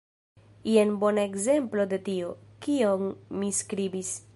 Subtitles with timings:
[0.69, 2.35] Jen bona ekzemplo de tio,
[2.67, 3.09] kion
[3.43, 4.15] mi skribis.